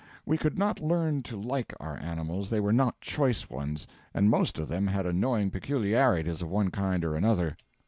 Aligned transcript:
We 0.25 0.35
could 0.35 0.57
not 0.57 0.79
learn 0.79 1.21
to 1.21 1.39
like 1.39 1.75
our 1.79 1.95
animals; 1.95 2.49
they 2.49 2.59
were 2.59 2.73
not 2.73 3.01
choice 3.01 3.51
ones, 3.51 3.85
and 4.15 4.31
most 4.31 4.57
of 4.57 4.67
them 4.67 4.87
had 4.87 5.05
annoying 5.05 5.51
peculiarities 5.51 6.41
of 6.41 6.49
one 6.49 6.71
kind 6.71 7.05
or 7.05 7.15
another. 7.15 7.55